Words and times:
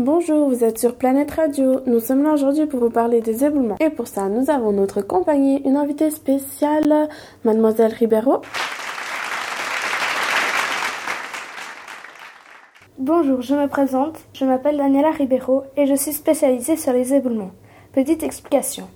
Bonjour, 0.00 0.48
vous 0.48 0.64
êtes 0.64 0.80
sur 0.80 0.96
Planète 0.96 1.30
Radio. 1.30 1.78
Nous 1.86 2.00
sommes 2.00 2.24
là 2.24 2.32
aujourd'hui 2.32 2.66
pour 2.66 2.80
vous 2.80 2.90
parler 2.90 3.20
des 3.20 3.44
éboulements. 3.44 3.76
Et 3.78 3.90
pour 3.90 4.08
ça, 4.08 4.28
nous 4.28 4.50
avons 4.50 4.72
notre 4.72 5.02
compagnie, 5.02 5.62
une 5.64 5.76
invitée 5.76 6.10
spéciale, 6.10 7.08
Mademoiselle 7.44 7.92
Ribeiro. 7.92 8.42
Bonjour, 12.98 13.40
je 13.40 13.54
me 13.54 13.68
présente. 13.68 14.18
Je 14.32 14.44
m'appelle 14.44 14.78
Daniela 14.78 15.12
Ribeiro 15.12 15.62
et 15.76 15.86
je 15.86 15.94
suis 15.94 16.12
spécialisée 16.12 16.76
sur 16.76 16.92
les 16.92 17.14
éboulements. 17.14 17.52
Petite 17.92 18.24
explication. 18.24 18.88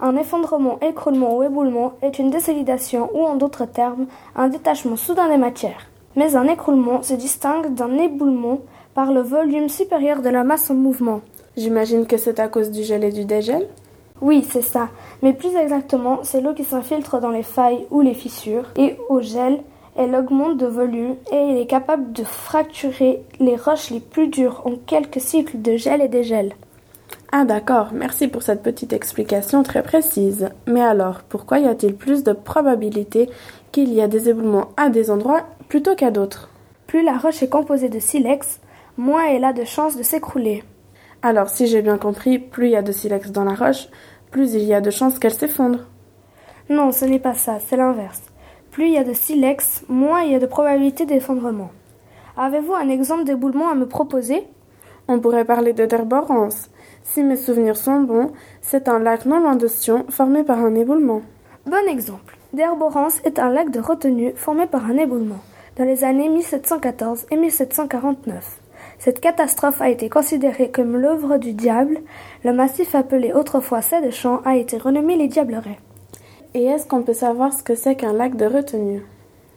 Un 0.00 0.14
effondrement, 0.14 0.78
écroulement 0.80 1.36
ou 1.36 1.42
éboulement 1.42 1.94
est 2.02 2.20
une 2.20 2.30
désolidation 2.30 3.10
ou 3.14 3.24
en 3.24 3.34
d'autres 3.34 3.66
termes, 3.66 4.06
un 4.36 4.46
détachement 4.46 4.94
soudain 4.94 5.28
des 5.28 5.38
matières. 5.38 5.90
Mais 6.14 6.36
un 6.36 6.46
écroulement 6.46 7.02
se 7.02 7.14
distingue 7.14 7.74
d'un 7.74 7.98
éboulement 7.98 8.60
par 8.96 9.12
le 9.12 9.20
volume 9.20 9.68
supérieur 9.68 10.22
de 10.22 10.30
la 10.30 10.42
masse 10.42 10.70
en 10.70 10.74
mouvement. 10.74 11.20
J'imagine 11.58 12.06
que 12.06 12.16
c'est 12.16 12.40
à 12.40 12.48
cause 12.48 12.70
du 12.70 12.82
gel 12.82 13.04
et 13.04 13.12
du 13.12 13.26
dégel? 13.26 13.68
Oui, 14.22 14.42
c'est 14.50 14.62
ça. 14.62 14.88
Mais 15.22 15.34
plus 15.34 15.54
exactement, 15.54 16.20
c'est 16.22 16.40
l'eau 16.40 16.54
qui 16.54 16.64
s'infiltre 16.64 17.20
dans 17.20 17.30
les 17.30 17.42
failles 17.42 17.86
ou 17.90 18.00
les 18.00 18.14
fissures. 18.14 18.64
Et 18.76 18.96
au 19.10 19.20
gel, 19.20 19.60
elle 19.98 20.14
augmente 20.14 20.56
de 20.56 20.64
volume 20.64 21.16
et 21.30 21.36
elle 21.36 21.58
est 21.58 21.66
capable 21.66 22.10
de 22.14 22.24
fracturer 22.24 23.22
les 23.38 23.56
roches 23.56 23.90
les 23.90 24.00
plus 24.00 24.28
dures 24.28 24.62
en 24.64 24.76
quelques 24.86 25.20
cycles 25.20 25.60
de 25.60 25.76
gel 25.76 26.00
et 26.00 26.08
dégel. 26.08 26.54
Ah 27.32 27.44
d'accord, 27.44 27.88
merci 27.92 28.28
pour 28.28 28.42
cette 28.42 28.62
petite 28.62 28.94
explication 28.94 29.62
très 29.62 29.82
précise. 29.82 30.48
Mais 30.66 30.80
alors, 30.80 31.20
pourquoi 31.28 31.58
y 31.58 31.68
a-t-il 31.68 31.94
plus 31.94 32.24
de 32.24 32.32
probabilité 32.32 33.28
qu'il 33.72 33.92
y 33.92 34.00
a 34.00 34.08
des 34.08 34.30
éboulements 34.30 34.68
à 34.78 34.88
des 34.88 35.10
endroits 35.10 35.42
plutôt 35.68 35.94
qu'à 35.94 36.10
d'autres? 36.10 36.48
Plus 36.86 37.02
la 37.02 37.18
roche 37.18 37.42
est 37.42 37.50
composée 37.50 37.90
de 37.90 37.98
silex, 37.98 38.60
moins 38.96 39.26
elle 39.26 39.44
a 39.44 39.52
de 39.52 39.64
chances 39.64 39.96
de 39.96 40.02
s'écrouler. 40.02 40.64
Alors, 41.22 41.48
si 41.48 41.66
j'ai 41.66 41.82
bien 41.82 41.98
compris, 41.98 42.38
plus 42.38 42.66
il 42.66 42.72
y 42.72 42.76
a 42.76 42.82
de 42.82 42.92
silex 42.92 43.30
dans 43.30 43.44
la 43.44 43.54
roche, 43.54 43.88
plus 44.30 44.54
il 44.54 44.64
y 44.64 44.74
a 44.74 44.80
de 44.80 44.90
chances 44.90 45.18
qu'elle 45.18 45.32
s'effondre. 45.32 45.80
Non, 46.68 46.92
ce 46.92 47.04
n'est 47.04 47.18
pas 47.18 47.34
ça, 47.34 47.58
c'est 47.60 47.76
l'inverse. 47.76 48.22
Plus 48.70 48.86
il 48.86 48.92
y 48.92 48.98
a 48.98 49.04
de 49.04 49.12
silex, 49.12 49.84
moins 49.88 50.22
il 50.22 50.32
y 50.32 50.34
a 50.34 50.38
de 50.38 50.46
probabilité 50.46 51.06
d'effondrement. 51.06 51.70
Avez-vous 52.36 52.74
un 52.74 52.88
exemple 52.88 53.24
d'éboulement 53.24 53.70
à 53.70 53.74
me 53.74 53.86
proposer? 53.86 54.46
On 55.08 55.20
pourrait 55.20 55.44
parler 55.44 55.72
de 55.72 55.86
Derborance. 55.86 56.68
Si 57.02 57.22
mes 57.22 57.36
souvenirs 57.36 57.76
sont 57.76 58.00
bons, 58.00 58.32
c'est 58.60 58.88
un 58.88 58.98
lac 58.98 59.24
non 59.24 59.40
loin 59.40 59.56
de 59.56 59.68
Sion 59.68 60.04
formé 60.08 60.42
par 60.42 60.58
un 60.58 60.74
éboulement. 60.74 61.22
Bon 61.64 61.88
exemple. 61.88 62.36
Derborance 62.52 63.20
est 63.24 63.38
un 63.38 63.50
lac 63.50 63.70
de 63.70 63.80
retenue 63.80 64.32
formé 64.34 64.66
par 64.66 64.84
un 64.86 64.96
éboulement 64.96 65.40
dans 65.76 65.84
les 65.84 66.04
années 66.04 66.28
1714 66.28 67.26
et 67.30 67.36
1749. 67.36 68.60
Cette 68.98 69.20
catastrophe 69.20 69.80
a 69.82 69.90
été 69.90 70.08
considérée 70.08 70.70
comme 70.70 70.96
l'œuvre 70.96 71.36
du 71.36 71.52
diable. 71.52 71.98
Le 72.44 72.52
massif 72.52 72.94
appelé 72.94 73.32
autrefois 73.32 73.82
Sais 73.82 74.00
de 74.00 74.10
Champs 74.10 74.40
a 74.44 74.56
été 74.56 74.78
renommé 74.78 75.16
les 75.16 75.28
Diablerets. 75.28 75.78
Et 76.54 76.64
est-ce 76.64 76.86
qu'on 76.86 77.02
peut 77.02 77.12
savoir 77.12 77.52
ce 77.52 77.62
que 77.62 77.74
c'est 77.74 77.96
qu'un 77.96 78.12
lac 78.12 78.36
de 78.36 78.46
retenue? 78.46 79.04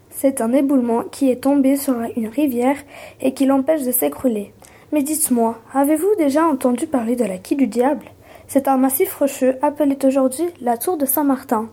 C'est 0.10 0.42
un 0.42 0.52
éboulement 0.52 1.04
qui 1.04 1.30
est 1.32 1.44
tombé 1.44 1.78
sur 1.78 1.96
une 2.18 2.28
rivière 2.28 2.78
et 3.22 3.34
qui 3.34 3.46
l'empêche 3.46 3.84
de 3.84 3.92
s'écrouler. 3.92 4.54
Mais 4.92 5.04
dites-moi, 5.04 5.58
avez-vous 5.74 6.16
déjà 6.18 6.46
entendu 6.46 6.88
parler 6.88 7.16
de 7.16 7.24
la 7.24 7.38
quille 7.38 7.58
du 7.58 7.68
diable? 7.68 8.06
C'est 8.48 8.68
un 8.68 8.78
massif 8.78 9.16
rocheux 9.16 9.56
appelé 9.62 9.98
aujourd'hui 10.04 10.46
la 10.60 10.78
tour 10.78 10.98
de 10.98 11.06
Saint-Martin. 11.06 11.70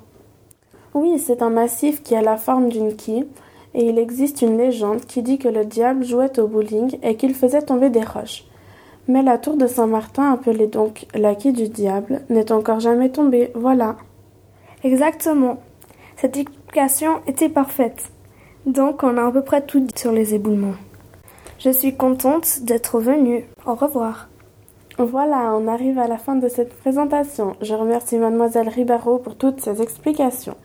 Oui, 0.94 1.18
c'est 1.18 1.42
un 1.42 1.50
massif 1.50 2.02
qui 2.02 2.14
a 2.14 2.22
la 2.22 2.36
forme 2.36 2.68
d'une 2.68 2.94
quille 2.94 3.26
et 3.76 3.84
il 3.84 3.98
existe 3.98 4.40
une 4.40 4.56
légende 4.56 5.04
qui 5.04 5.22
dit 5.22 5.38
que 5.38 5.48
le 5.48 5.66
diable 5.66 6.02
jouait 6.02 6.40
au 6.40 6.48
bowling 6.48 6.98
et 7.02 7.14
qu'il 7.16 7.34
faisait 7.34 7.60
tomber 7.60 7.90
des 7.90 8.02
roches. 8.02 8.44
Mais 9.06 9.22
la 9.22 9.36
tour 9.36 9.56
de 9.56 9.66
Saint-Martin, 9.66 10.32
appelée 10.32 10.66
donc 10.66 11.06
la 11.14 11.34
quille 11.34 11.52
du 11.52 11.68
diable, 11.68 12.22
n'est 12.30 12.50
encore 12.50 12.80
jamais 12.80 13.10
tombée, 13.10 13.52
voilà. 13.54 13.96
Exactement. 14.82 15.58
Cette 16.16 16.38
explication 16.38 17.20
était 17.26 17.50
parfaite. 17.50 18.10
Donc 18.64 19.02
on 19.02 19.18
a 19.18 19.26
à 19.26 19.30
peu 19.30 19.42
près 19.42 19.60
tout 19.60 19.80
dit 19.80 19.94
sur 19.94 20.10
les 20.10 20.34
éboulements. 20.34 20.74
Je 21.58 21.70
suis 21.70 21.94
contente 21.94 22.62
d'être 22.62 22.98
venue. 22.98 23.44
Au 23.66 23.74
revoir. 23.74 24.28
Voilà, 24.98 25.54
on 25.54 25.68
arrive 25.68 25.98
à 25.98 26.08
la 26.08 26.16
fin 26.16 26.36
de 26.36 26.48
cette 26.48 26.74
présentation. 26.78 27.56
Je 27.60 27.74
remercie 27.74 28.16
mademoiselle 28.16 28.70
Ribeiro 28.70 29.18
pour 29.18 29.36
toutes 29.36 29.60
ces 29.60 29.82
explications. 29.82 30.56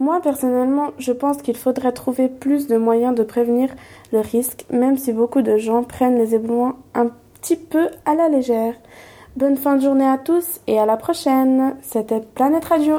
Moi, 0.00 0.20
personnellement, 0.20 0.92
je 0.98 1.12
pense 1.12 1.42
qu'il 1.42 1.56
faudrait 1.56 1.92
trouver 1.92 2.28
plus 2.28 2.68
de 2.68 2.76
moyens 2.76 3.14
de 3.16 3.24
prévenir 3.24 3.70
le 4.12 4.20
risque, 4.20 4.64
même 4.70 4.96
si 4.96 5.12
beaucoup 5.12 5.42
de 5.42 5.56
gens 5.56 5.82
prennent 5.82 6.18
les 6.18 6.36
éboulements 6.36 6.76
un 6.94 7.10
petit 7.40 7.56
peu 7.56 7.88
à 8.04 8.14
la 8.14 8.28
légère. 8.28 8.74
Bonne 9.36 9.56
fin 9.56 9.76
de 9.76 9.82
journée 9.82 10.06
à 10.06 10.18
tous 10.18 10.60
et 10.66 10.78
à 10.78 10.86
la 10.86 10.96
prochaine. 10.96 11.74
C'était 11.82 12.20
Planète 12.20 12.64
Radio. 12.64 12.96